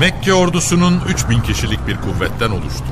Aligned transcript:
Mekke 0.00 0.34
ordusunun 0.34 1.00
3000 1.08 1.40
kişilik 1.40 1.86
bir 1.86 1.96
kuvvetten 1.96 2.50
oluştuğu 2.50 2.84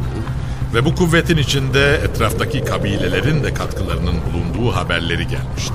ve 0.75 0.85
bu 0.85 0.95
kuvvetin 0.95 1.37
içinde 1.37 1.95
etraftaki 1.95 2.65
kabilelerin 2.65 3.45
de 3.45 3.55
katkılarının 3.55 4.15
bulunduğu 4.33 4.77
haberleri 4.77 5.29
gelmişti. 5.29 5.75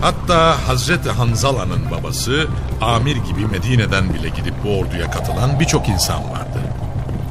Hatta 0.00 0.68
Hazreti 0.68 1.10
Hanzala'nın 1.10 1.90
babası 1.90 2.46
Amir 2.80 3.16
gibi 3.16 3.46
Medine'den 3.46 4.14
bile 4.14 4.28
gidip 4.28 4.54
bu 4.64 4.78
orduya 4.78 5.10
katılan 5.10 5.60
birçok 5.60 5.88
insan 5.88 6.30
vardı. 6.30 6.60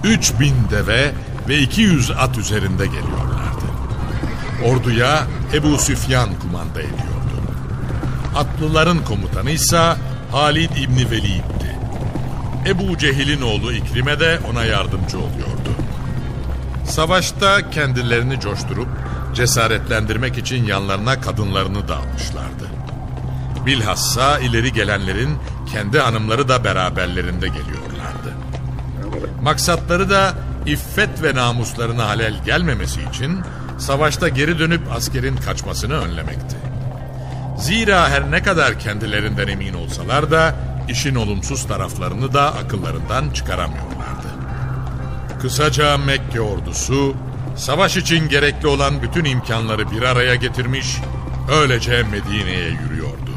3000 0.03 0.55
deve 0.71 1.11
ve 1.49 1.59
200 1.59 2.11
at 2.11 2.37
üzerinde 2.37 2.85
geliyorlardı. 2.85 3.65
Orduya 4.65 5.27
Ebu 5.53 5.77
Süfyan 5.77 6.29
kumanda 6.41 6.79
ediyordu. 6.79 7.39
Atlıların 8.35 9.03
komutanı 9.03 9.51
ise 9.51 9.95
Halid 10.31 10.71
İbni 10.75 11.11
Velid'di. 11.11 11.79
Ebu 12.65 12.97
Cehil'in 12.97 13.41
oğlu 13.41 13.73
İkrime 13.73 14.19
de 14.19 14.39
ona 14.51 14.65
yardımcı 14.65 15.17
oluyordu. 15.17 15.69
Savaşta 16.85 17.69
kendilerini 17.69 18.39
coşturup 18.39 18.87
cesaretlendirmek 19.33 20.37
için 20.37 20.65
yanlarına 20.65 21.21
kadınlarını 21.21 21.87
da 21.87 21.97
almışlardı. 21.97 22.69
Bilhassa 23.65 24.39
ileri 24.39 24.73
gelenlerin 24.73 25.37
kendi 25.73 25.99
hanımları 25.99 26.47
da 26.49 26.63
beraberlerinde 26.63 27.47
geliyorlardı. 27.47 28.33
Maksatları 29.41 30.09
da 30.09 30.33
iffet 30.65 31.23
ve 31.23 31.35
namuslarına 31.35 32.07
halel 32.07 32.43
gelmemesi 32.45 32.99
için 33.13 33.39
savaşta 33.77 34.29
geri 34.29 34.59
dönüp 34.59 34.81
askerin 34.91 35.35
kaçmasını 35.35 35.93
önlemekti. 35.93 36.55
Zira 37.57 38.09
her 38.09 38.31
ne 38.31 38.43
kadar 38.43 38.79
kendilerinden 38.79 39.47
emin 39.47 39.73
olsalar 39.73 40.31
da 40.31 40.55
işin 40.89 41.15
olumsuz 41.15 41.67
taraflarını 41.67 42.33
da 42.33 42.55
akıllarından 42.55 43.29
çıkaramıyorlardı. 43.29 44.27
Kısaca 45.41 45.97
Mekke 45.97 46.41
ordusu 46.41 47.15
savaş 47.55 47.97
için 47.97 48.29
gerekli 48.29 48.67
olan 48.67 49.01
bütün 49.01 49.25
imkanları 49.25 49.91
bir 49.91 50.01
araya 50.01 50.35
getirmiş, 50.35 50.97
öylece 51.51 52.03
Medine'ye 52.03 52.69
yürüyordu. 52.69 53.31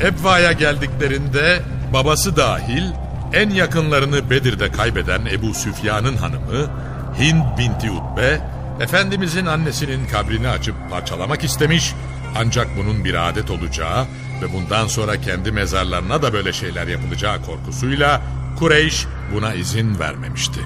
Ebva'ya 0.00 0.52
geldiklerinde 0.52 1.62
babası 1.92 2.36
dahil 2.36 2.84
en 3.32 3.50
yakınlarını 3.50 4.30
Bedir'de 4.30 4.72
kaybeden 4.72 5.26
Ebu 5.26 5.54
Süfyan'ın 5.54 6.16
hanımı 6.16 6.70
Hind 7.18 7.58
binti 7.58 7.90
Utbe, 7.90 8.40
Efendimizin 8.80 9.46
annesinin 9.46 10.06
kabrini 10.06 10.48
açıp 10.48 10.74
parçalamak 10.90 11.44
istemiş 11.44 11.94
ancak 12.36 12.68
bunun 12.76 13.04
bir 13.04 13.28
adet 13.28 13.50
olacağı 13.50 14.06
ve 14.42 14.52
bundan 14.52 14.86
sonra 14.86 15.20
kendi 15.20 15.52
mezarlarına 15.52 16.22
da 16.22 16.32
böyle 16.32 16.52
şeyler 16.52 16.86
yapılacağı 16.86 17.42
korkusuyla 17.42 18.22
Kureyş 18.58 19.06
buna 19.34 19.54
izin 19.54 19.98
vermemişti. 19.98 20.60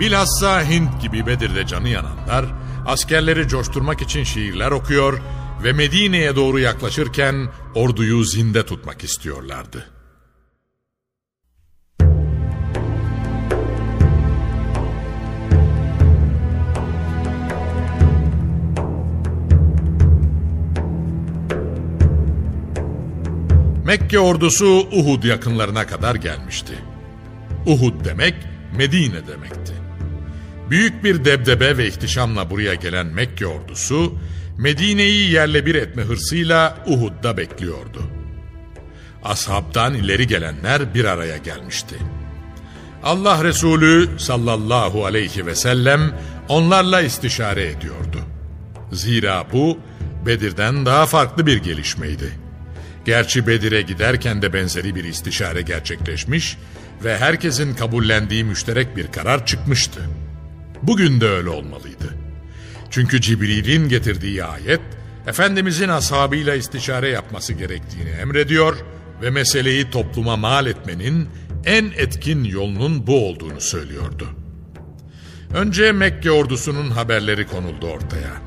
Bilhassa 0.00 0.68
Hint 0.68 1.02
gibi 1.02 1.26
Bedir'de 1.26 1.66
canı 1.66 1.88
yananlar 1.88 2.44
askerleri 2.86 3.48
coşturmak 3.48 4.02
için 4.02 4.24
şiirler 4.24 4.70
okuyor 4.70 5.20
ve 5.64 5.72
Medine'ye 5.72 6.36
doğru 6.36 6.58
yaklaşırken 6.58 7.48
orduyu 7.74 8.24
zinde 8.24 8.66
tutmak 8.66 9.04
istiyorlardı. 9.04 9.99
Mekke 23.90 24.18
ordusu 24.18 24.88
Uhud 24.92 25.24
yakınlarına 25.24 25.86
kadar 25.86 26.14
gelmişti. 26.14 26.72
Uhud 27.66 28.04
demek 28.04 28.34
Medine 28.76 29.26
demekti. 29.26 29.72
Büyük 30.70 31.04
bir 31.04 31.24
debdebe 31.24 31.78
ve 31.78 31.86
ihtişamla 31.86 32.50
buraya 32.50 32.74
gelen 32.74 33.06
Mekke 33.06 33.46
ordusu 33.46 34.18
Medine'yi 34.58 35.30
yerle 35.30 35.66
bir 35.66 35.74
etme 35.74 36.02
hırsıyla 36.02 36.84
Uhud'da 36.86 37.36
bekliyordu. 37.36 38.02
Ashabtan 39.24 39.94
ileri 39.94 40.26
gelenler 40.26 40.94
bir 40.94 41.04
araya 41.04 41.36
gelmişti. 41.36 41.96
Allah 43.02 43.44
Resulü 43.44 44.08
sallallahu 44.18 45.04
aleyhi 45.04 45.46
ve 45.46 45.54
sellem 45.54 46.14
onlarla 46.48 47.02
istişare 47.02 47.66
ediyordu. 47.66 48.18
Zira 48.92 49.46
bu 49.52 49.78
Bedir'den 50.26 50.86
daha 50.86 51.06
farklı 51.06 51.46
bir 51.46 51.56
gelişmeydi. 51.56 52.49
Gerçi 53.04 53.46
Bedir'e 53.46 53.82
giderken 53.82 54.42
de 54.42 54.52
benzeri 54.52 54.94
bir 54.94 55.04
istişare 55.04 55.62
gerçekleşmiş 55.62 56.56
ve 57.04 57.18
herkesin 57.18 57.74
kabullendiği 57.74 58.44
müşterek 58.44 58.96
bir 58.96 59.06
karar 59.06 59.46
çıkmıştı. 59.46 60.00
Bugün 60.82 61.20
de 61.20 61.28
öyle 61.28 61.48
olmalıydı. 61.48 62.14
Çünkü 62.90 63.20
Cibril'in 63.20 63.88
getirdiği 63.88 64.44
ayet, 64.44 64.80
Efendimizin 65.26 65.88
ashabıyla 65.88 66.54
istişare 66.54 67.08
yapması 67.08 67.52
gerektiğini 67.52 68.10
emrediyor 68.10 68.76
ve 69.22 69.30
meseleyi 69.30 69.90
topluma 69.90 70.36
mal 70.36 70.66
etmenin 70.66 71.28
en 71.64 71.84
etkin 71.96 72.44
yolunun 72.44 73.06
bu 73.06 73.28
olduğunu 73.28 73.60
söylüyordu. 73.60 74.28
Önce 75.54 75.92
Mekke 75.92 76.30
ordusunun 76.30 76.90
haberleri 76.90 77.46
konuldu 77.46 77.86
ortaya. 77.86 78.42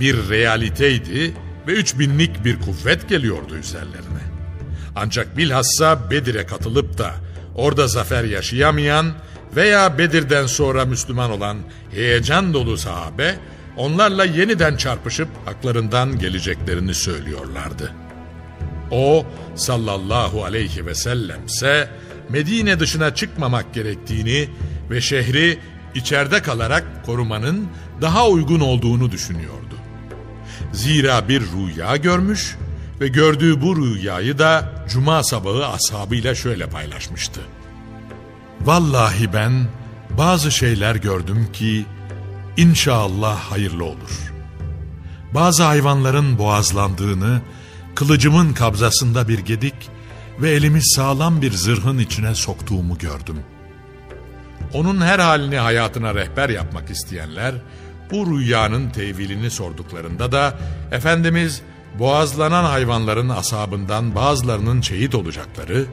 Bir 0.00 0.28
realiteydi 0.28 1.34
ve 1.66 1.72
üç 1.72 1.98
binlik 1.98 2.44
bir 2.44 2.60
kuvvet 2.60 3.08
geliyordu 3.08 3.56
üzerlerine. 3.56 4.20
Ancak 4.96 5.36
bilhassa 5.36 6.10
Bedir'e 6.10 6.46
katılıp 6.46 6.98
da 6.98 7.14
orada 7.54 7.88
zafer 7.88 8.24
yaşayamayan 8.24 9.12
veya 9.56 9.98
Bedir'den 9.98 10.46
sonra 10.46 10.84
Müslüman 10.84 11.30
olan 11.30 11.56
heyecan 11.90 12.54
dolu 12.54 12.76
sahabe 12.76 13.36
onlarla 13.76 14.24
yeniden 14.24 14.76
çarpışıp 14.76 15.28
haklarından 15.44 16.18
geleceklerini 16.18 16.94
söylüyorlardı. 16.94 17.92
O 18.90 19.26
sallallahu 19.54 20.44
aleyhi 20.44 20.86
ve 20.86 20.94
sellemse 20.94 21.88
Medine 22.28 22.80
dışına 22.80 23.14
çıkmamak 23.14 23.74
gerektiğini 23.74 24.48
ve 24.90 25.00
şehri 25.00 25.58
içeride 25.94 26.42
kalarak 26.42 27.06
korumanın 27.06 27.68
daha 28.00 28.28
uygun 28.28 28.60
olduğunu 28.60 29.10
düşünüyordu. 29.10 29.59
Zira 30.72 31.28
bir 31.28 31.42
rüya 31.42 31.96
görmüş 31.96 32.56
ve 33.00 33.08
gördüğü 33.08 33.62
bu 33.62 33.76
rüyayı 33.76 34.38
da 34.38 34.72
cuma 34.88 35.22
sabahı 35.22 35.66
ashabıyla 35.66 36.34
şöyle 36.34 36.66
paylaşmıştı. 36.66 37.40
Vallahi 38.60 39.32
ben 39.32 39.52
bazı 40.18 40.50
şeyler 40.50 40.96
gördüm 40.96 41.48
ki 41.52 41.86
inşallah 42.56 43.38
hayırlı 43.38 43.84
olur. 43.84 44.32
Bazı 45.34 45.62
hayvanların 45.62 46.38
boğazlandığını, 46.38 47.40
kılıcımın 47.94 48.52
kabzasında 48.52 49.28
bir 49.28 49.38
gedik 49.38 49.74
ve 50.40 50.50
elimi 50.50 50.80
sağlam 50.82 51.42
bir 51.42 51.52
zırhın 51.52 51.98
içine 51.98 52.34
soktuğumu 52.34 52.98
gördüm. 52.98 53.36
Onun 54.74 55.00
her 55.00 55.18
halini 55.18 55.56
hayatına 55.56 56.14
rehber 56.14 56.48
yapmak 56.48 56.90
isteyenler, 56.90 57.54
bu 58.12 58.38
rüyanın 58.38 58.90
tevilini 58.90 59.50
sorduklarında 59.50 60.32
da 60.32 60.58
Efendimiz 60.92 61.62
boğazlanan 61.98 62.64
hayvanların 62.64 63.28
asabından 63.28 64.14
bazılarının 64.14 64.80
şehit 64.80 65.14
olacakları, 65.14 65.84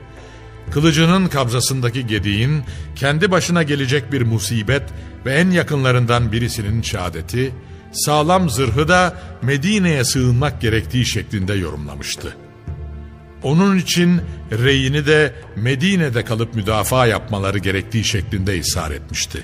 kılıcının 0.72 1.28
kabzasındaki 1.28 2.08
gediğin 2.08 2.64
kendi 2.96 3.32
başına 3.32 3.64
gelecek 3.64 4.12
bir 4.12 4.22
musibet 4.22 4.84
ve 5.26 5.34
en 5.34 5.52
yakınlarından 5.52 6.32
birisinin 6.32 6.82
şehadeti, 6.82 7.54
sağlam 7.92 8.50
zırhı 8.50 8.88
da 8.88 9.18
Medine'ye 9.42 10.04
sığınmak 10.04 10.62
gerektiği 10.62 11.06
şeklinde 11.06 11.54
yorumlamıştı. 11.54 12.36
Onun 13.44 13.78
için 13.78 14.22
reyini 14.52 15.06
de 15.06 15.34
Medine'de 15.56 16.26
kalıp 16.26 16.56
müdafaa 16.56 17.06
yapmaları 17.06 17.58
gerektiği 17.58 18.04
şeklinde 18.04 18.58
ishar 18.58 18.92
etmişti. 18.92 19.44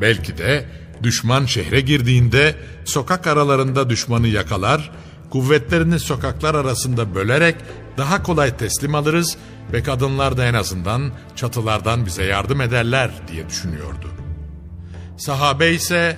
Belki 0.00 0.38
de 0.38 0.64
düşman 1.02 1.46
şehre 1.46 1.80
girdiğinde 1.80 2.56
sokak 2.84 3.26
aralarında 3.26 3.90
düşmanı 3.90 4.28
yakalar, 4.28 4.90
kuvvetlerini 5.30 5.98
sokaklar 5.98 6.54
arasında 6.54 7.14
bölerek 7.14 7.56
daha 7.96 8.22
kolay 8.22 8.56
teslim 8.56 8.94
alırız 8.94 9.36
ve 9.72 9.82
kadınlar 9.82 10.36
da 10.36 10.44
en 10.44 10.54
azından 10.54 11.12
çatılardan 11.36 12.06
bize 12.06 12.24
yardım 12.24 12.60
ederler 12.60 13.10
diye 13.28 13.48
düşünüyordu. 13.48 14.10
Sahabe 15.16 15.70
ise 15.70 16.16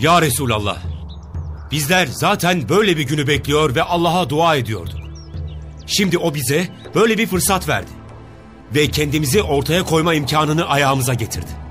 Ya 0.00 0.22
Resulallah 0.22 0.78
bizler 1.70 2.06
zaten 2.06 2.68
böyle 2.68 2.96
bir 2.96 3.02
günü 3.02 3.26
bekliyor 3.26 3.74
ve 3.74 3.82
Allah'a 3.82 4.30
dua 4.30 4.56
ediyorduk. 4.56 5.00
Şimdi 5.86 6.18
o 6.18 6.34
bize 6.34 6.68
böyle 6.94 7.18
bir 7.18 7.26
fırsat 7.26 7.68
verdi. 7.68 7.90
Ve 8.74 8.86
kendimizi 8.86 9.42
ortaya 9.42 9.82
koyma 9.82 10.14
imkanını 10.14 10.68
ayağımıza 10.68 11.14
getirdi. 11.14 11.63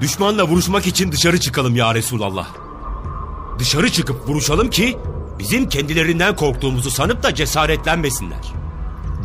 Düşmanla 0.00 0.44
vuruşmak 0.48 0.86
için 0.86 1.12
dışarı 1.12 1.40
çıkalım 1.40 1.76
ya 1.76 1.94
Resulallah. 1.94 2.48
Dışarı 3.58 3.90
çıkıp 3.92 4.28
vuruşalım 4.28 4.70
ki 4.70 4.96
bizim 5.38 5.68
kendilerinden 5.68 6.36
korktuğumuzu 6.36 6.90
sanıp 6.90 7.22
da 7.22 7.34
cesaretlenmesinler. 7.34 8.38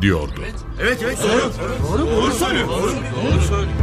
diyordu. 0.01 0.41
Evet 0.81 0.99
evet 1.03 1.17
doğru. 1.23 1.31
Doğru, 1.31 2.07
doğru, 2.07 2.15
doğru 2.15 2.31
söylüyor. 2.33 2.67
Doğru, 2.67 2.91
doğru 2.91 3.41
söylüyor. 3.41 3.73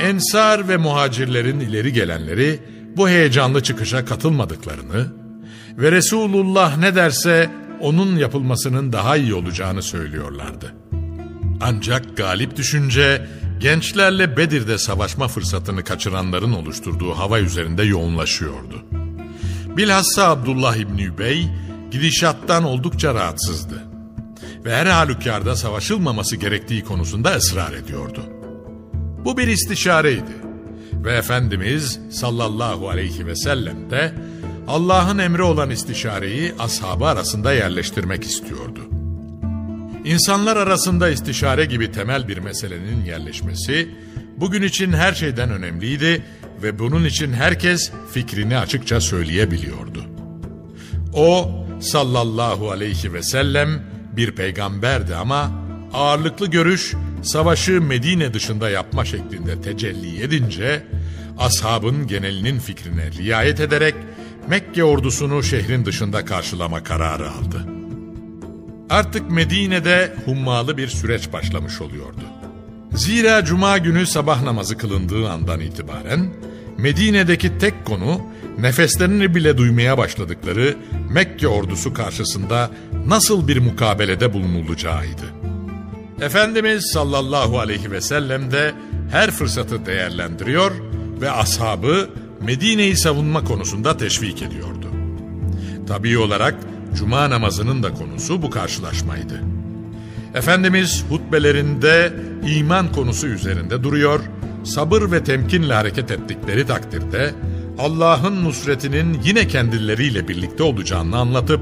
Ensar 0.00 0.68
ve 0.68 0.76
muhacirlerin 0.76 1.60
ileri 1.60 1.92
gelenleri 1.92 2.60
bu 2.96 3.08
heyecanlı 3.08 3.62
çıkışa 3.62 4.04
katılmadıklarını 4.04 5.06
ve 5.78 5.92
Resulullah 5.92 6.76
ne 6.76 6.94
derse 6.94 7.50
onun 7.80 8.16
yapılmasının 8.16 8.92
daha 8.92 9.16
iyi 9.16 9.34
olacağını 9.34 9.82
söylüyorlardı. 9.82 10.74
Ancak 11.60 12.16
galip 12.16 12.56
düşünce 12.56 13.28
gençlerle 13.60 14.36
Bedir'de 14.36 14.78
savaşma 14.78 15.28
fırsatını 15.28 15.84
kaçıranların 15.84 16.52
oluşturduğu 16.52 17.12
hava 17.12 17.38
üzerinde 17.38 17.82
yoğunlaşıyordu. 17.82 18.84
Bilhassa 19.76 20.28
Abdullah 20.28 20.76
İbni 20.76 21.02
Übey 21.02 21.48
gidişattan 21.90 22.64
oldukça 22.64 23.14
rahatsızdı 23.14 23.82
ve 24.64 24.76
her 24.76 24.86
halükarda 24.86 25.56
savaşılmaması 25.56 26.36
gerektiği 26.36 26.84
konusunda 26.84 27.36
ısrar 27.36 27.72
ediyordu. 27.72 28.20
Bu 29.24 29.38
bir 29.38 29.48
istişareydi 29.48 30.44
ve 30.92 31.12
Efendimiz 31.12 31.98
sallallahu 32.10 32.88
aleyhi 32.88 33.26
ve 33.26 33.36
sellem 33.36 33.90
de 33.90 34.14
Allah'ın 34.68 35.18
emri 35.18 35.42
olan 35.42 35.70
istişareyi 35.70 36.52
ashabı 36.58 37.04
arasında 37.04 37.52
yerleştirmek 37.52 38.24
istiyordu. 38.24 38.80
İnsanlar 40.04 40.56
arasında 40.56 41.08
istişare 41.08 41.64
gibi 41.64 41.92
temel 41.92 42.28
bir 42.28 42.38
meselenin 42.38 43.04
yerleşmesi 43.04 43.88
bugün 44.36 44.62
için 44.62 44.92
her 44.92 45.12
şeyden 45.12 45.50
önemliydi 45.50 46.22
ve 46.62 46.78
bunun 46.78 47.04
için 47.04 47.32
herkes 47.32 47.90
fikrini 48.12 48.58
açıkça 48.58 49.00
söyleyebiliyordu. 49.00 50.04
O 51.14 51.50
sallallahu 51.80 52.70
aleyhi 52.70 53.12
ve 53.12 53.22
sellem 53.22 53.82
bir 54.16 54.32
peygamberdi 54.32 55.14
ama 55.14 55.63
ağırlıklı 55.94 56.46
görüş 56.46 56.94
savaşı 57.22 57.80
Medine 57.80 58.34
dışında 58.34 58.70
yapma 58.70 59.04
şeklinde 59.04 59.60
tecelli 59.60 60.22
edince 60.22 60.82
ashabın 61.38 62.06
genelinin 62.06 62.58
fikrine 62.58 63.12
riayet 63.12 63.60
ederek 63.60 63.94
Mekke 64.48 64.84
ordusunu 64.84 65.42
şehrin 65.42 65.84
dışında 65.84 66.24
karşılama 66.24 66.82
kararı 66.82 67.30
aldı. 67.30 67.66
Artık 68.90 69.30
Medine'de 69.30 70.14
hummalı 70.24 70.76
bir 70.76 70.88
süreç 70.88 71.32
başlamış 71.32 71.80
oluyordu. 71.80 72.24
Zira 72.92 73.44
cuma 73.44 73.78
günü 73.78 74.06
sabah 74.06 74.42
namazı 74.42 74.76
kılındığı 74.76 75.30
andan 75.30 75.60
itibaren 75.60 76.30
Medine'deki 76.78 77.58
tek 77.58 77.84
konu 77.84 78.20
nefeslerini 78.58 79.34
bile 79.34 79.58
duymaya 79.58 79.98
başladıkları 79.98 80.76
Mekke 81.10 81.48
ordusu 81.48 81.94
karşısında 81.94 82.70
nasıl 83.06 83.48
bir 83.48 83.58
mukabelede 83.58 84.32
bulunulacağıydı. 84.32 85.43
Efendimiz 86.20 86.90
sallallahu 86.92 87.58
aleyhi 87.58 87.90
ve 87.90 88.00
sellem 88.00 88.50
de 88.50 88.74
her 89.10 89.30
fırsatı 89.30 89.86
değerlendiriyor 89.86 90.72
ve 91.20 91.30
ashabı 91.30 92.08
Medine'yi 92.40 92.96
savunma 92.96 93.44
konusunda 93.44 93.96
teşvik 93.96 94.42
ediyordu. 94.42 94.86
Tabii 95.88 96.18
olarak 96.18 96.54
cuma 96.94 97.30
namazının 97.30 97.82
da 97.82 97.94
konusu 97.94 98.42
bu 98.42 98.50
karşılaşmaydı. 98.50 99.40
Efendimiz 100.34 101.04
hutbelerinde 101.08 102.12
iman 102.56 102.92
konusu 102.92 103.26
üzerinde 103.26 103.82
duruyor, 103.82 104.20
sabır 104.64 105.12
ve 105.12 105.24
temkinle 105.24 105.74
hareket 105.74 106.10
ettikleri 106.10 106.66
takdirde 106.66 107.34
Allah'ın 107.78 108.44
nusretinin 108.44 109.20
yine 109.24 109.48
kendileriyle 109.48 110.28
birlikte 110.28 110.62
olacağını 110.62 111.16
anlatıp 111.16 111.60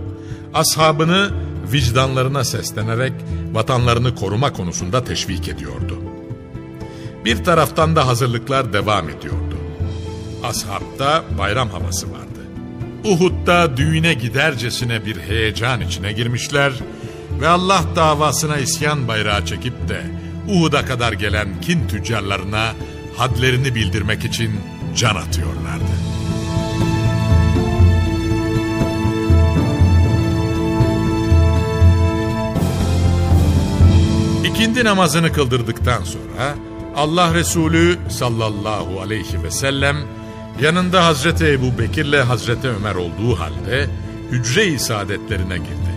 ashabını 0.54 1.30
vicdanlarına 1.72 2.44
seslenerek 2.44 3.12
vatanlarını 3.52 4.14
koruma 4.14 4.52
konusunda 4.52 5.04
teşvik 5.04 5.48
ediyordu. 5.48 5.98
Bir 7.24 7.44
taraftan 7.44 7.96
da 7.96 8.06
hazırlıklar 8.06 8.72
devam 8.72 9.08
ediyordu. 9.08 9.56
Ashabta 10.44 11.24
bayram 11.38 11.70
havası 11.70 12.06
vardı. 12.12 12.22
Uhud'da 13.04 13.76
düğüne 13.76 14.14
gidercesine 14.14 15.06
bir 15.06 15.16
heyecan 15.20 15.80
içine 15.80 16.12
girmişler 16.12 16.72
ve 17.40 17.48
Allah 17.48 17.84
davasına 17.96 18.56
isyan 18.56 19.08
bayrağı 19.08 19.46
çekip 19.46 19.88
de 19.88 20.02
Uhud'a 20.48 20.84
kadar 20.84 21.12
gelen 21.12 21.60
kin 21.60 21.88
tüccarlarına 21.88 22.72
hadlerini 23.16 23.74
bildirmek 23.74 24.24
için 24.24 24.50
can 24.96 25.16
atıyorlardı. 25.16 26.11
İkindi 34.54 34.84
namazını 34.84 35.32
kıldırdıktan 35.32 36.04
sonra 36.04 36.54
Allah 36.96 37.34
Resulü 37.34 37.98
sallallahu 38.08 39.00
aleyhi 39.00 39.42
ve 39.42 39.50
sellem 39.50 39.96
yanında 40.60 41.06
Hazreti 41.06 41.46
Ebu 41.46 41.78
Bekir'le 41.78 42.22
Hazreti 42.22 42.68
Ömer 42.68 42.94
olduğu 42.94 43.38
halde 43.38 43.88
hücre-i 44.30 44.78
saadetlerine 44.78 45.56
girdi. 45.56 45.92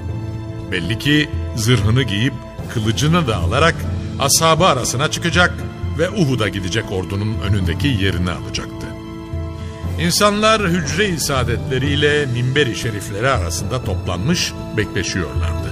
Belli 0.71 0.99
ki 0.99 1.29
zırhını 1.55 2.03
giyip 2.03 2.33
kılıcını 2.73 3.27
da 3.27 3.37
alarak 3.37 3.75
ashabı 4.19 4.65
arasına 4.65 5.11
çıkacak 5.11 5.53
ve 5.99 6.09
Uhud'a 6.09 6.49
gidecek 6.49 6.91
ordunun 6.91 7.37
önündeki 7.49 7.87
yerini 7.87 8.31
alacaktı. 8.31 8.87
İnsanlar 9.99 10.61
hücre-i 10.61 11.19
saadetleriyle 11.19 12.25
minber-i 12.25 12.75
şerifleri 12.75 13.29
arasında 13.29 13.83
toplanmış 13.83 14.53
bekleşiyorlardı. 14.77 15.64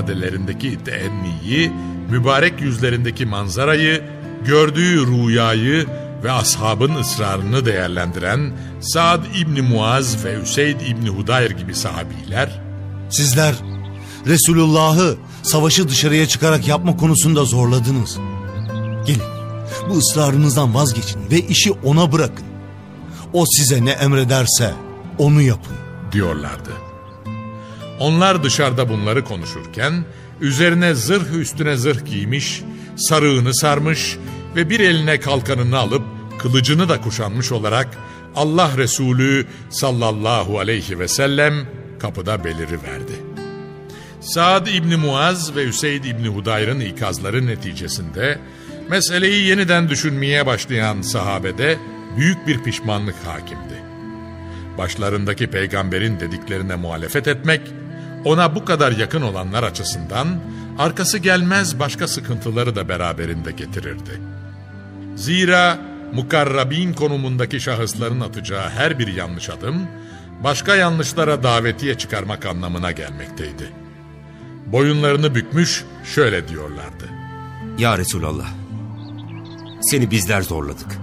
İfadelerindeki 0.00 0.78
teenniyi, 0.84 1.72
mübarek 2.10 2.60
yüzlerindeki 2.60 3.26
manzarayı, 3.26 4.02
gördüğü 4.44 5.06
rüyayı 5.06 5.86
ve 6.24 6.32
ashabın 6.32 6.94
ısrarını 6.94 7.64
değerlendiren 7.66 8.52
Sa'd 8.80 9.24
İbni 9.36 9.62
Muaz 9.62 10.24
ve 10.24 10.34
Üseyd 10.34 10.80
İbni 10.80 11.08
Hudayr 11.08 11.50
gibi 11.50 11.74
sahabiler, 11.74 12.60
Sizler 13.10 13.54
Resulullah'ı 14.26 15.16
savaşı 15.42 15.88
dışarıya 15.88 16.28
çıkarak 16.28 16.68
yapma 16.68 16.96
konusunda 16.96 17.44
zorladınız. 17.44 18.18
Gelin 19.06 19.22
bu 19.90 19.98
ısrarınızdan 19.98 20.74
vazgeçin 20.74 21.20
ve 21.30 21.38
işi 21.38 21.72
ona 21.72 22.12
bırakın. 22.12 22.46
O 23.32 23.44
size 23.46 23.84
ne 23.84 23.90
emrederse 23.90 24.74
onu 25.18 25.42
yapın. 25.42 25.76
diyorlardı. 26.12 26.89
Onlar 28.00 28.42
dışarıda 28.42 28.88
bunları 28.88 29.24
konuşurken 29.24 30.04
üzerine 30.40 30.94
zırh 30.94 31.32
üstüne 31.32 31.76
zırh 31.76 32.04
giymiş, 32.04 32.62
sarığını 32.96 33.54
sarmış 33.54 34.16
ve 34.56 34.70
bir 34.70 34.80
eline 34.80 35.20
kalkanını 35.20 35.78
alıp 35.78 36.02
kılıcını 36.38 36.88
da 36.88 37.00
kuşanmış 37.00 37.52
olarak 37.52 37.88
Allah 38.36 38.70
Resulü 38.76 39.46
sallallahu 39.70 40.58
aleyhi 40.58 40.98
ve 40.98 41.08
sellem 41.08 41.54
kapıda 41.98 42.44
beliriverdi. 42.44 43.12
Saad 44.20 44.66
İbni 44.66 44.96
Muaz 44.96 45.56
ve 45.56 45.64
Üseyd 45.64 46.04
İbni 46.04 46.28
Hudayr'ın 46.28 46.80
ikazları 46.80 47.46
neticesinde 47.46 48.38
meseleyi 48.90 49.46
yeniden 49.46 49.88
düşünmeye 49.88 50.46
başlayan 50.46 51.02
sahabede 51.02 51.78
büyük 52.16 52.46
bir 52.46 52.62
pişmanlık 52.62 53.16
hakimdi. 53.24 53.82
Başlarındaki 54.78 55.46
peygamberin 55.46 56.20
dediklerine 56.20 56.76
muhalefet 56.76 57.28
etmek, 57.28 57.60
ona 58.24 58.54
bu 58.54 58.64
kadar 58.64 58.92
yakın 58.92 59.22
olanlar 59.22 59.62
açısından 59.62 60.28
arkası 60.78 61.18
gelmez 61.18 61.78
başka 61.78 62.08
sıkıntıları 62.08 62.76
da 62.76 62.88
beraberinde 62.88 63.52
getirirdi. 63.52 64.20
Zira 65.16 65.78
mukarrabin 66.12 66.92
konumundaki 66.92 67.60
şahısların 67.60 68.20
atacağı 68.20 68.70
her 68.70 68.98
bir 68.98 69.14
yanlış 69.14 69.50
adım, 69.50 69.88
başka 70.44 70.76
yanlışlara 70.76 71.42
davetiye 71.42 71.98
çıkarmak 71.98 72.46
anlamına 72.46 72.92
gelmekteydi. 72.92 73.72
Boyunlarını 74.66 75.34
bükmüş 75.34 75.84
şöyle 76.14 76.48
diyorlardı. 76.48 77.08
Ya 77.78 77.98
Resulallah, 77.98 78.48
seni 79.80 80.10
bizler 80.10 80.42
zorladık. 80.42 80.98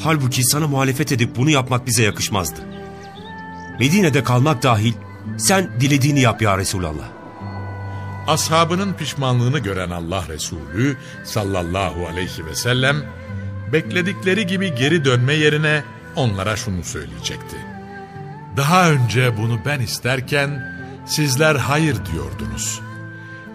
Halbuki 0.00 0.44
sana 0.44 0.66
muhalefet 0.66 1.12
edip 1.12 1.36
bunu 1.36 1.50
yapmak 1.50 1.86
bize 1.86 2.02
yakışmazdı. 2.02 2.60
Medine'de 3.80 4.24
kalmak 4.24 4.62
dahil 4.62 4.94
sen 5.38 5.70
dilediğini 5.80 6.20
yap 6.20 6.42
ya 6.42 6.58
Resulallah. 6.58 7.08
Ashabının 8.26 8.92
pişmanlığını 8.92 9.58
gören 9.58 9.90
Allah 9.90 10.24
Resulü 10.28 10.96
sallallahu 11.24 12.06
aleyhi 12.06 12.46
ve 12.46 12.54
sellem 12.54 12.96
bekledikleri 13.72 14.46
gibi 14.46 14.74
geri 14.74 15.04
dönme 15.04 15.34
yerine 15.34 15.84
onlara 16.16 16.56
şunu 16.56 16.84
söyleyecekti. 16.84 17.56
Daha 18.56 18.90
önce 18.90 19.36
bunu 19.38 19.60
ben 19.66 19.80
isterken 19.80 20.72
sizler 21.06 21.54
hayır 21.54 21.96
diyordunuz. 22.12 22.80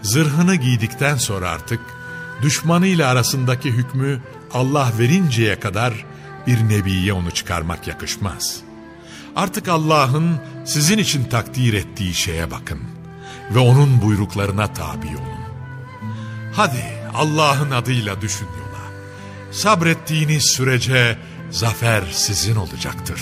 Zırhını 0.01 0.55
giydikten 0.55 1.15
sonra 1.15 1.50
artık 1.50 1.79
düşmanıyla 2.41 3.09
arasındaki 3.09 3.71
hükmü 3.71 4.21
Allah 4.53 4.91
verinceye 5.00 5.59
kadar 5.59 6.05
bir 6.47 6.69
nebiye 6.69 7.13
onu 7.13 7.31
çıkarmak 7.31 7.88
yakışmaz. 7.88 8.66
Artık 9.38 9.67
Allah'ın 9.67 10.39
sizin 10.65 10.98
için 10.98 11.24
takdir 11.24 11.74
ettiği 11.74 12.13
şeye 12.13 12.51
bakın 12.51 12.79
ve 13.51 13.60
onun 13.60 14.01
buyruklarına 14.01 14.74
tabi 14.74 15.08
olun. 15.08 15.41
Hadi 16.53 16.84
Allah'ın 17.13 17.72
adıyla 17.72 18.22
düşün 18.22 18.46
yola. 18.46 18.84
Sabrettiğiniz 19.51 20.44
sürece 20.44 21.17
zafer 21.51 22.03
sizin 22.12 22.56
olacaktır. 22.56 23.22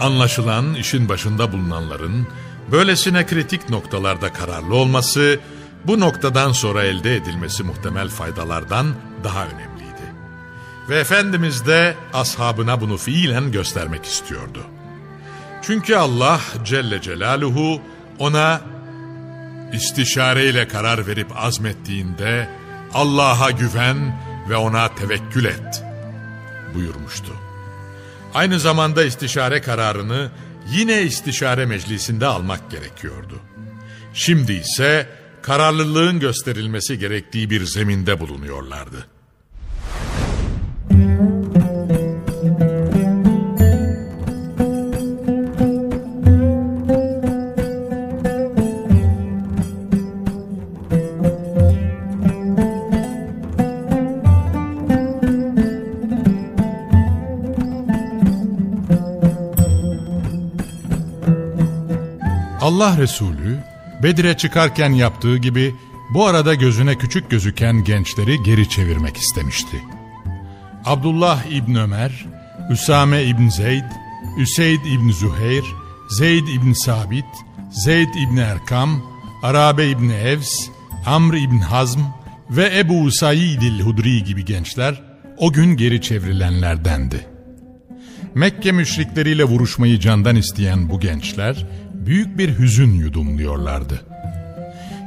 Anlaşılan 0.00 0.74
işin 0.74 1.08
başında 1.08 1.52
bulunanların 1.52 2.26
böylesine 2.72 3.26
kritik 3.26 3.70
noktalarda 3.70 4.32
kararlı 4.32 4.74
olması, 4.74 5.40
bu 5.84 6.00
noktadan 6.00 6.52
sonra 6.52 6.82
elde 6.84 7.16
edilmesi 7.16 7.62
muhtemel 7.62 8.08
faydalardan 8.08 8.86
daha 9.24 9.46
önemliydi. 9.46 9.69
Ve 10.88 10.98
Efendimiz 10.98 11.66
de 11.66 11.94
ashabına 12.12 12.80
bunu 12.80 12.96
fiilen 12.96 13.52
göstermek 13.52 14.04
istiyordu. 14.04 14.66
Çünkü 15.62 15.94
Allah 15.94 16.40
Celle 16.64 17.02
Celaluhu 17.02 17.82
ona 18.18 18.60
istişareyle 19.72 20.68
karar 20.68 21.06
verip 21.06 21.36
azmettiğinde 21.36 22.48
Allah'a 22.94 23.50
güven 23.50 24.20
ve 24.48 24.56
ona 24.56 24.94
tevekkül 24.94 25.44
et 25.44 25.84
buyurmuştu. 26.74 27.32
Aynı 28.34 28.60
zamanda 28.60 29.04
istişare 29.04 29.60
kararını 29.60 30.30
yine 30.70 31.02
istişare 31.02 31.66
meclisinde 31.66 32.26
almak 32.26 32.70
gerekiyordu. 32.70 33.40
Şimdi 34.14 34.52
ise 34.52 35.08
kararlılığın 35.42 36.20
gösterilmesi 36.20 36.98
gerektiği 36.98 37.50
bir 37.50 37.64
zeminde 37.64 38.20
bulunuyorlardı. 38.20 39.06
Allah 62.70 62.98
Resulü 62.98 63.58
Bedir'e 64.02 64.36
çıkarken 64.36 64.90
yaptığı 64.92 65.36
gibi 65.36 65.74
bu 66.14 66.26
arada 66.26 66.54
gözüne 66.54 66.98
küçük 66.98 67.30
gözüken 67.30 67.84
gençleri 67.84 68.42
geri 68.42 68.68
çevirmek 68.68 69.16
istemişti. 69.16 69.82
Abdullah 70.84 71.46
İbn 71.46 71.74
Ömer, 71.74 72.26
Üsame 72.70 73.24
İbn 73.24 73.48
Zeyd, 73.48 73.84
Üseyd 74.38 74.84
İbn 74.84 75.10
Züheyr, 75.10 75.64
Zeyd 76.18 76.48
İbn 76.48 76.72
Sabit, 76.72 77.24
Zeyd 77.70 78.14
İbn 78.14 78.36
Erkam, 78.36 79.02
Arabe 79.42 79.88
İbn 79.88 80.08
Evs, 80.08 80.68
Amr 81.06 81.34
İbn 81.34 81.58
Hazm 81.58 82.00
ve 82.50 82.78
Ebu 82.78 83.00
Usaid 83.00 83.80
Hudri 83.80 84.24
gibi 84.24 84.44
gençler 84.44 85.02
o 85.36 85.52
gün 85.52 85.76
geri 85.76 86.02
çevrilenlerdendi. 86.02 87.26
Mekke 88.34 88.72
müşrikleriyle 88.72 89.44
vuruşmayı 89.44 90.00
candan 90.00 90.36
isteyen 90.36 90.88
bu 90.90 91.00
gençler 91.00 91.66
büyük 92.06 92.38
bir 92.38 92.58
hüzün 92.58 92.94
yudumluyorlardı. 92.94 94.00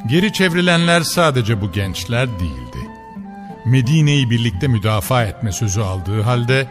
Geri 0.09 0.33
çevrilenler 0.33 1.01
sadece 1.01 1.61
bu 1.61 1.71
gençler 1.71 2.27
değildi. 2.27 2.77
Medine'yi 3.65 4.29
birlikte 4.29 4.67
müdafaa 4.67 5.23
etme 5.23 5.51
sözü 5.51 5.81
aldığı 5.81 6.21
halde 6.21 6.67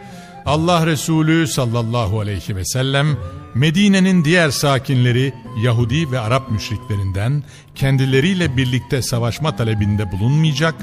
Allah 0.47 0.87
Resulü 0.87 1.47
sallallahu 1.47 2.21
aleyhi 2.21 2.57
ve 2.57 2.65
sellem 2.65 3.17
Medine'nin 3.55 4.25
diğer 4.25 4.51
sakinleri 4.51 5.35
Yahudi 5.63 6.11
ve 6.11 6.21
Arap 6.21 6.51
müşriklerinden 6.51 7.43
kendileriyle 7.75 8.57
birlikte 8.57 9.03
savaşma 9.03 9.57
talebinde 9.57 10.13
bulunmayacak 10.13 10.75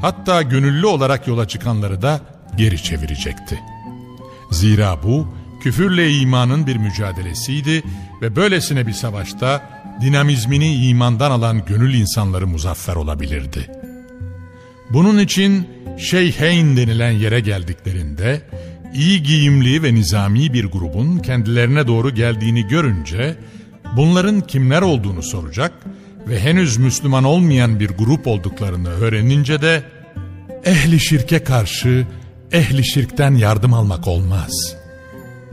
hatta 0.00 0.42
gönüllü 0.42 0.86
olarak 0.86 1.28
yola 1.28 1.48
çıkanları 1.48 2.02
da 2.02 2.20
geri 2.56 2.82
çevirecekti. 2.82 3.60
Zira 4.50 5.02
bu 5.02 5.28
küfürle 5.64 6.10
imanın 6.10 6.66
bir 6.66 6.76
mücadelesiydi 6.76 7.82
ve 8.22 8.36
böylesine 8.36 8.86
bir 8.86 8.92
savaşta 8.92 9.70
dinamizmini 10.00 10.74
imandan 10.74 11.30
alan 11.30 11.64
gönül 11.64 11.94
insanları 11.94 12.46
muzaffer 12.46 12.96
olabilirdi. 12.96 13.70
Bunun 14.90 15.18
için 15.18 15.68
Şeyheyn 15.98 16.76
denilen 16.76 17.10
yere 17.10 17.40
geldiklerinde 17.40 18.42
iyi 18.94 19.22
giyimli 19.22 19.82
ve 19.82 19.94
nizami 19.94 20.52
bir 20.52 20.64
grubun 20.64 21.18
kendilerine 21.18 21.86
doğru 21.86 22.10
geldiğini 22.14 22.68
görünce 22.68 23.36
bunların 23.96 24.40
kimler 24.40 24.82
olduğunu 24.82 25.22
soracak 25.22 25.72
ve 26.28 26.40
henüz 26.40 26.76
Müslüman 26.76 27.24
olmayan 27.24 27.80
bir 27.80 27.90
grup 27.90 28.26
olduklarını 28.26 28.88
öğrenince 28.88 29.62
de 29.62 29.82
ehli 30.64 31.00
şirke 31.00 31.44
karşı 31.44 32.06
ehli 32.52 32.84
şirkten 32.84 33.34
yardım 33.34 33.74
almak 33.74 34.08
olmaz 34.08 34.83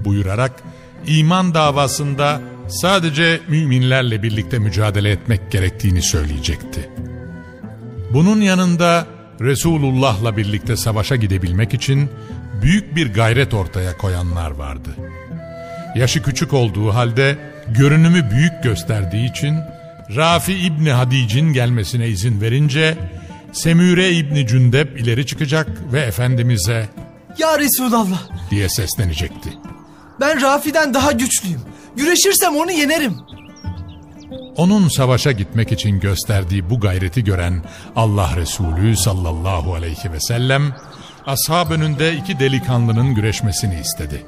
buyurarak 0.05 0.63
iman 1.08 1.53
davasında 1.53 2.41
sadece 2.67 3.39
müminlerle 3.48 4.24
birlikte 4.24 4.60
mücadele 4.60 5.10
etmek 5.10 5.51
gerektiğini 5.51 6.01
söyleyecekti. 6.01 6.89
Bunun 8.13 8.41
yanında 8.41 9.05
Resulullah'la 9.41 10.38
birlikte 10.38 10.77
savaşa 10.77 11.15
gidebilmek 11.15 11.74
için 11.74 12.10
büyük 12.62 12.96
bir 12.96 13.13
gayret 13.13 13.53
ortaya 13.53 13.98
koyanlar 13.98 14.51
vardı. 14.51 14.89
Yaşı 15.96 16.24
küçük 16.24 16.53
olduğu 16.53 16.93
halde 16.93 17.38
görünümü 17.67 18.31
büyük 18.31 18.63
gösterdiği 18.63 19.29
için 19.31 19.58
Rafi 20.15 20.53
İbni 20.53 20.91
Hadic'in 20.91 21.53
gelmesine 21.53 22.08
izin 22.08 22.41
verince 22.41 22.98
Semüre 23.53 24.12
İbni 24.12 24.48
Cündep 24.48 25.00
ileri 25.00 25.25
çıkacak 25.25 25.67
ve 25.93 26.00
Efendimiz'e 26.01 26.89
Ya 27.38 27.60
Resulallah 27.60 28.22
diye 28.51 28.70
seslenecekti. 28.70 29.50
Ben 30.22 30.42
Rafi'den 30.42 30.94
daha 30.94 31.12
güçlüyüm. 31.12 31.62
Güreşirsem 31.98 32.56
onu 32.56 32.72
yenerim. 32.72 33.18
Onun 34.58 34.88
savaşa 34.88 35.32
gitmek 35.32 35.72
için 35.72 36.00
gösterdiği 36.00 36.70
bu 36.70 36.80
gayreti 36.80 37.24
gören 37.24 37.63
Allah 37.96 38.30
Resulü 38.36 38.98
sallallahu 38.98 39.74
aleyhi 39.74 40.12
ve 40.12 40.20
sellem 40.20 40.75
ashab 41.25 41.72
önünde 41.72 42.16
iki 42.16 42.40
delikanlının 42.40 43.16
güreşmesini 43.16 43.80
istedi. 43.80 44.25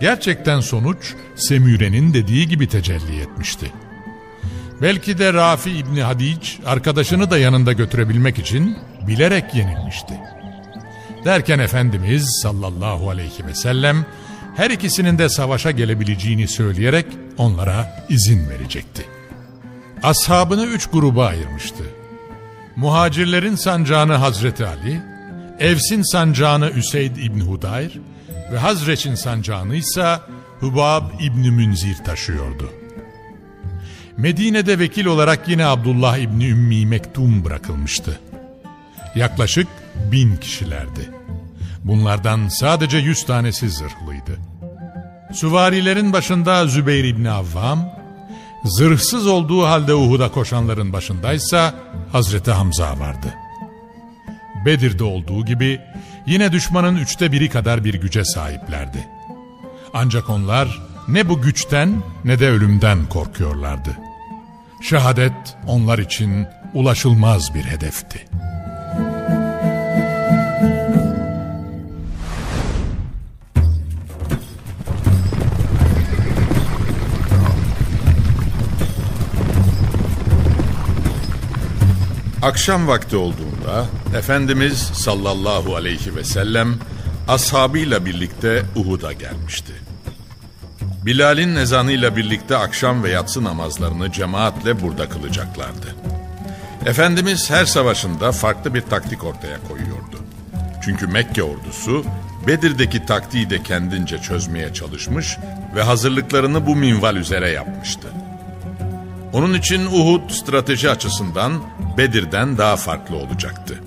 Gerçekten 0.00 0.60
sonuç 0.60 1.14
Semüre'nin 1.36 2.14
dediği 2.14 2.48
gibi 2.48 2.68
tecelli 2.68 3.20
etmişti. 3.20 3.72
Belki 4.82 5.18
de 5.18 5.32
Rafi 5.32 5.70
İbni 5.70 6.02
Hadic 6.02 6.50
arkadaşını 6.66 7.30
da 7.30 7.38
yanında 7.38 7.72
götürebilmek 7.72 8.38
için 8.38 8.78
bilerek 9.06 9.54
yenilmişti. 9.54 10.14
Derken 11.24 11.58
Efendimiz 11.58 12.40
sallallahu 12.42 13.10
aleyhi 13.10 13.46
ve 13.46 13.54
sellem 13.54 14.06
her 14.58 14.70
ikisinin 14.70 15.18
de 15.18 15.28
savaşa 15.28 15.70
gelebileceğini 15.70 16.48
söyleyerek 16.48 17.06
onlara 17.36 18.06
izin 18.08 18.50
verecekti. 18.50 19.04
Ashabını 20.02 20.66
üç 20.66 20.86
gruba 20.86 21.26
ayırmıştı. 21.26 21.84
Muhacirlerin 22.76 23.54
sancağını 23.54 24.14
Hazreti 24.14 24.66
Ali, 24.66 25.02
Evs'in 25.58 26.02
sancağını 26.02 26.70
Üseyd 26.70 27.16
İbni 27.16 27.42
Hudayr 27.42 27.92
ve 28.52 28.58
Hazreç'in 28.58 29.14
sancağını 29.14 29.76
ise 29.76 30.18
Hubab 30.60 31.04
İbni 31.20 31.50
Münzir 31.50 31.96
taşıyordu. 32.04 32.70
Medine'de 34.16 34.78
vekil 34.78 35.06
olarak 35.06 35.48
yine 35.48 35.66
Abdullah 35.66 36.16
İbni 36.16 36.48
Ümmi 36.48 36.86
Mektum 36.86 37.44
bırakılmıştı. 37.44 38.20
Yaklaşık 39.14 39.68
bin 40.12 40.36
kişilerdi. 40.36 41.10
Bunlardan 41.84 42.48
sadece 42.48 42.98
yüz 42.98 43.26
tanesi 43.26 43.70
zırhlıydı. 43.70 44.38
Süvarilerin 45.32 46.12
başında 46.12 46.66
Zübeyir 46.66 47.04
İbni 47.04 47.30
Avvam, 47.30 47.90
zırhsız 48.64 49.26
olduğu 49.26 49.66
halde 49.66 49.94
Uhud'a 49.94 50.30
koşanların 50.30 50.92
başındaysa 50.92 51.74
Hazreti 52.12 52.50
Hamza 52.50 52.98
vardı. 52.98 53.34
Bedir'de 54.66 55.04
olduğu 55.04 55.44
gibi 55.44 55.80
yine 56.26 56.52
düşmanın 56.52 56.96
üçte 56.96 57.32
biri 57.32 57.48
kadar 57.48 57.84
bir 57.84 57.94
güce 57.94 58.24
sahiplerdi. 58.24 59.08
Ancak 59.94 60.30
onlar 60.30 60.82
ne 61.08 61.28
bu 61.28 61.42
güçten 61.42 62.02
ne 62.24 62.40
de 62.40 62.48
ölümden 62.48 63.06
korkuyorlardı. 63.06 63.98
Şehadet 64.82 65.56
onlar 65.66 65.98
için 65.98 66.46
ulaşılmaz 66.74 67.54
bir 67.54 67.64
hedefti. 67.64 68.28
Akşam 82.48 82.88
vakti 82.88 83.16
olduğunda 83.16 83.86
Efendimiz 84.16 84.78
sallallahu 84.78 85.76
aleyhi 85.76 86.16
ve 86.16 86.24
sellem 86.24 86.74
ashabıyla 87.28 88.06
birlikte 88.06 88.62
Uhud'a 88.76 89.12
gelmişti. 89.12 89.72
Bilal'in 91.06 91.56
ezanıyla 91.56 92.16
birlikte 92.16 92.56
akşam 92.56 93.02
ve 93.02 93.10
yatsı 93.10 93.44
namazlarını 93.44 94.12
cemaatle 94.12 94.82
burada 94.82 95.08
kılacaklardı. 95.08 95.94
Efendimiz 96.86 97.50
her 97.50 97.64
savaşında 97.64 98.32
farklı 98.32 98.74
bir 98.74 98.82
taktik 98.82 99.24
ortaya 99.24 99.58
koyuyordu. 99.68 100.18
Çünkü 100.84 101.06
Mekke 101.06 101.42
ordusu 101.42 102.04
Bedir'deki 102.46 103.06
taktiği 103.06 103.50
de 103.50 103.62
kendince 103.62 104.18
çözmeye 104.18 104.74
çalışmış 104.74 105.36
ve 105.74 105.82
hazırlıklarını 105.82 106.66
bu 106.66 106.76
minval 106.76 107.16
üzere 107.16 107.50
yapmıştı. 107.50 108.08
Onun 109.32 109.54
için 109.54 109.86
Uhud 109.86 110.30
strateji 110.30 110.90
açısından 110.90 111.52
Bedir'den 111.98 112.58
daha 112.58 112.76
farklı 112.76 113.16
olacaktı. 113.16 113.80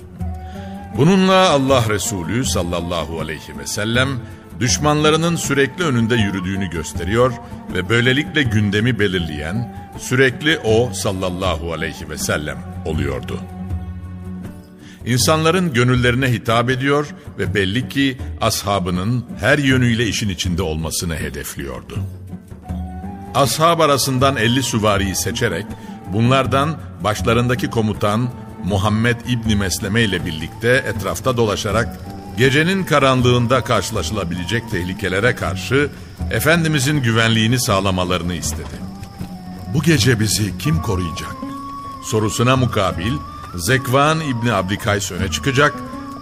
Bununla 0.96 1.50
Allah 1.50 1.84
Resulü 1.88 2.44
sallallahu 2.44 3.20
aleyhi 3.20 3.58
ve 3.58 3.66
sellem 3.66 4.08
düşmanlarının 4.60 5.36
sürekli 5.36 5.84
önünde 5.84 6.14
yürüdüğünü 6.14 6.70
gösteriyor 6.70 7.32
ve 7.74 7.88
böylelikle 7.88 8.42
gündemi 8.42 8.98
belirleyen 8.98 9.76
sürekli 9.98 10.58
o 10.58 10.90
sallallahu 10.94 11.72
aleyhi 11.72 12.10
ve 12.10 12.18
sellem 12.18 12.58
oluyordu. 12.84 13.40
İnsanların 15.06 15.72
gönüllerine 15.72 16.32
hitap 16.32 16.70
ediyor 16.70 17.06
ve 17.38 17.54
belli 17.54 17.88
ki 17.88 18.18
ashabının 18.40 19.24
her 19.40 19.58
yönüyle 19.58 20.06
işin 20.06 20.28
içinde 20.28 20.62
olmasını 20.62 21.16
hedefliyordu. 21.16 21.98
Ashab 23.34 23.80
arasından 23.80 24.36
50 24.36 24.62
süvariyi 24.62 25.16
seçerek 25.16 25.66
bunlardan 26.12 26.76
başlarındaki 27.04 27.70
komutan 27.70 28.30
Muhammed 28.64 29.16
İbni 29.28 29.56
Mesleme 29.56 30.02
ile 30.02 30.26
birlikte 30.26 30.84
etrafta 30.86 31.36
dolaşarak 31.36 31.98
gecenin 32.36 32.84
karanlığında 32.84 33.64
karşılaşılabilecek 33.64 34.70
tehlikelere 34.70 35.34
karşı 35.34 35.90
Efendimizin 36.30 37.02
güvenliğini 37.02 37.58
sağlamalarını 37.58 38.34
istedi. 38.34 38.76
Bu 39.74 39.82
gece 39.82 40.20
bizi 40.20 40.58
kim 40.58 40.82
koruyacak? 40.82 41.36
Sorusuna 42.04 42.56
mukabil 42.56 43.12
Zekvan 43.56 44.20
İbni 44.20 44.52
Abdikays 44.52 45.12
öne 45.12 45.30
çıkacak 45.30 45.74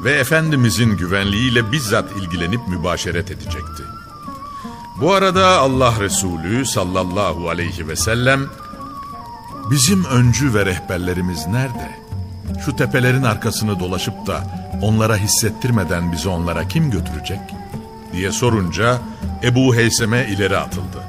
ve 0.05 0.13
Efendimizin 0.13 0.97
güvenliğiyle 0.97 1.73
bizzat 1.73 2.13
ilgilenip 2.17 2.69
mübaşeret 2.69 3.31
edecekti. 3.31 4.00
Bu 5.01 5.13
arada 5.13 5.47
Allah 5.47 5.95
Resulü 6.01 6.67
sallallahu 6.67 7.49
aleyhi 7.49 7.89
ve 7.89 7.97
sellem 7.97 8.47
bizim 9.71 10.05
öncü 10.05 10.55
ve 10.55 10.67
rehberlerimiz 10.67 11.47
nerede? 11.47 11.91
Şu 12.65 12.77
tepelerin 12.77 13.23
arkasını 13.23 13.81
dolaşıp 13.81 14.27
da 14.27 14.43
onlara 14.83 15.17
hissettirmeden 15.17 16.13
bizi 16.13 16.29
onlara 16.29 16.69
kim 16.69 16.91
götürecek? 16.91 17.41
diye 18.13 18.33
sorunca 18.33 18.99
Ebu 19.43 19.75
Heyseme 19.77 20.27
ileri 20.31 20.57
atıldı. 20.57 21.03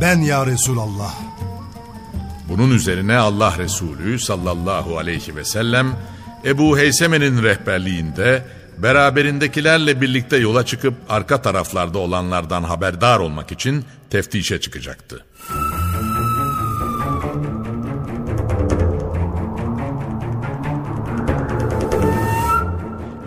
Ben 0.00 0.20
ya 0.20 0.46
Resulallah. 0.46 1.14
Bunun 2.48 2.70
üzerine 2.70 3.16
Allah 3.16 3.58
Resulü 3.58 4.18
sallallahu 4.18 4.98
aleyhi 4.98 5.36
ve 5.36 5.44
sellem 5.44 5.96
Ebu 6.44 6.78
Heyseme'nin 6.78 7.42
rehberliğinde 7.42 8.44
beraberindekilerle 8.82 10.00
birlikte 10.00 10.36
yola 10.36 10.66
çıkıp 10.66 10.94
arka 11.08 11.42
taraflarda 11.42 11.98
olanlardan 11.98 12.62
haberdar 12.62 13.18
olmak 13.18 13.52
için 13.52 13.84
teftişe 14.10 14.60
çıkacaktı. 14.60 15.24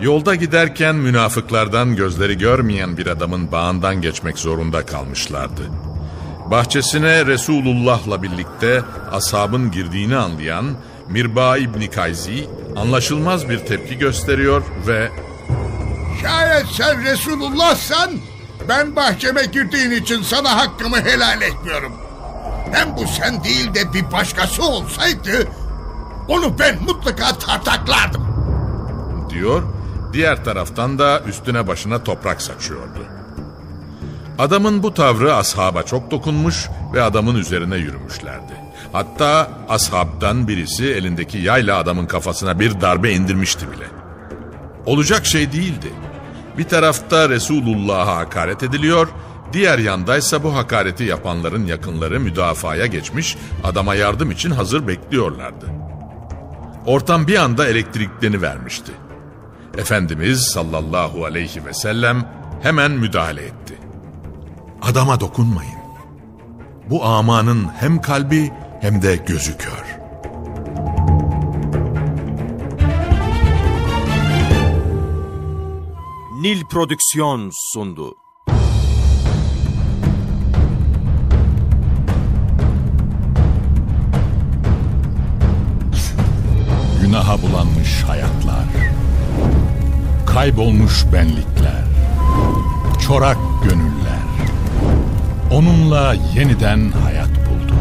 Yolda 0.00 0.34
giderken 0.34 0.96
münafıklardan 0.96 1.96
gözleri 1.96 2.38
görmeyen 2.38 2.96
bir 2.96 3.06
adamın 3.06 3.52
bağından 3.52 4.02
geçmek 4.02 4.38
zorunda 4.38 4.86
kalmışlardı. 4.86 5.62
Bahçesine 6.50 7.26
Resulullah'la 7.26 8.22
birlikte 8.22 8.82
ashabın 9.12 9.70
girdiğini 9.70 10.16
anlayan 10.16 10.66
Mirba 11.08 11.56
İbni 11.56 11.90
Kayzi 11.90 12.46
anlaşılmaz 12.76 13.48
bir 13.48 13.58
tepki 13.58 13.98
gösteriyor 13.98 14.62
ve 14.86 15.10
Şayet 16.22 16.66
sen 16.66 17.04
Resulullah'san 17.04 18.10
ben 18.68 18.96
bahçeme 18.96 19.44
girdiğin 19.44 19.90
için 19.90 20.22
sana 20.22 20.56
hakkımı 20.56 20.96
helal 21.00 21.42
etmiyorum. 21.42 21.92
Hem 22.72 22.96
bu 22.96 23.06
sen 23.06 23.44
değil 23.44 23.74
de 23.74 23.92
bir 23.92 24.12
başkası 24.12 24.62
olsaydı 24.62 25.48
onu 26.28 26.58
ben 26.58 26.82
mutlaka 26.82 27.38
tartaklardım. 27.38 28.26
diyor, 29.30 29.62
diğer 30.12 30.44
taraftan 30.44 30.98
da 30.98 31.20
üstüne 31.20 31.66
başına 31.66 32.04
toprak 32.04 32.42
saçıyordu. 32.42 33.06
Adamın 34.38 34.82
bu 34.82 34.94
tavrı 34.94 35.34
ashaba 35.34 35.82
çok 35.82 36.10
dokunmuş 36.10 36.68
ve 36.94 37.02
adamın 37.02 37.34
üzerine 37.34 37.76
yürümüşlerdi. 37.76 38.52
Hatta 38.92 39.50
ashabdan 39.68 40.48
birisi 40.48 40.84
elindeki 40.84 41.38
yayla 41.38 41.78
adamın 41.78 42.06
kafasına 42.06 42.60
bir 42.60 42.80
darbe 42.80 43.12
indirmişti 43.12 43.66
bile. 43.72 43.84
Olacak 44.86 45.26
şey 45.26 45.52
değildi. 45.52 45.92
Bir 46.58 46.64
tarafta 46.64 47.28
Resulullah'a 47.28 48.16
hakaret 48.16 48.62
ediliyor, 48.62 49.08
diğer 49.52 49.78
yandaysa 49.78 50.42
bu 50.42 50.56
hakareti 50.56 51.04
yapanların 51.04 51.66
yakınları 51.66 52.20
müdafaya 52.20 52.86
geçmiş, 52.86 53.36
adama 53.64 53.94
yardım 53.94 54.30
için 54.30 54.50
hazır 54.50 54.86
bekliyorlardı. 54.86 55.66
Ortam 56.86 57.26
bir 57.26 57.36
anda 57.36 57.68
elektriklerini 57.68 58.42
vermişti. 58.42 58.92
Efendimiz 59.78 60.40
sallallahu 60.40 61.24
aleyhi 61.24 61.64
ve 61.64 61.74
sellem 61.74 62.24
hemen 62.62 62.90
müdahale 62.90 63.42
etti. 63.42 63.78
Adama 64.82 65.20
dokunmayın. 65.20 65.76
Bu 66.90 67.04
amanın 67.04 67.66
hem 67.78 68.00
kalbi 68.00 68.52
hem 68.80 69.02
de 69.02 69.16
gözü 69.16 69.58
kör. 69.58 69.85
Nil 76.46 76.64
Prodüksiyon 76.64 77.50
sundu. 77.52 78.14
Günaha 87.02 87.42
bulanmış 87.42 88.02
hayatlar. 88.02 88.64
Kaybolmuş 90.26 91.04
benlikler. 91.12 91.84
Çorak 93.06 93.38
gönüller. 93.64 94.26
Onunla 95.52 96.14
yeniden 96.34 96.90
hayat 96.90 97.30
buldu. 97.30 97.74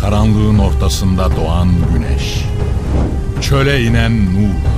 Karanlığın 0.00 0.58
ortasında 0.58 1.36
doğan 1.36 1.68
güneş. 1.94 2.44
Çöle 3.40 3.82
inen 3.82 4.24
nur. 4.34 4.77